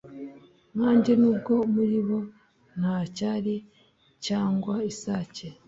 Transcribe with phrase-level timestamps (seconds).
[0.75, 2.19] Nkanjye nubwo muri bo
[2.79, 3.55] nta cyari
[4.25, 5.47] cyangwa isake